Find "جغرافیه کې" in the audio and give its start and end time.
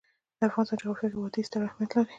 0.79-1.17